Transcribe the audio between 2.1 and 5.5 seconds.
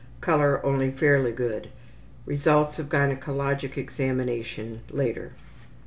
(Results of gynecologic examination later.)